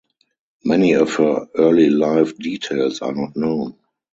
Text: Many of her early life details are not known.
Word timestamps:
Many 0.65 0.93
of 0.93 1.13
her 1.17 1.45
early 1.55 1.91
life 1.91 2.35
details 2.35 3.03
are 3.03 3.13
not 3.13 3.35
known. 3.37 3.77